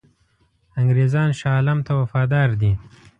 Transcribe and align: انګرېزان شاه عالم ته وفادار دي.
انګرېزان 0.79 1.29
شاه 1.39 1.53
عالم 1.57 1.79
ته 1.85 1.91
وفادار 2.01 2.49
دي. 2.61 2.71